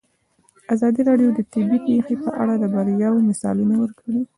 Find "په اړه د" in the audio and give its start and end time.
2.23-2.63